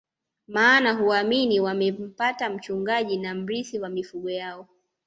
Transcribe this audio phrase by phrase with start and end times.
[0.47, 4.67] Maana huamini wamempata mchungaji na mrithi wa mifugo yao